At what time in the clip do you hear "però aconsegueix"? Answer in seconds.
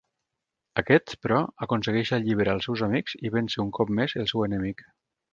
1.25-2.11